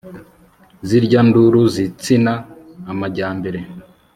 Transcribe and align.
zirya 0.87 1.21
nduru 1.27 1.61
zitsina 1.75 2.33
amajyambera 2.91 3.59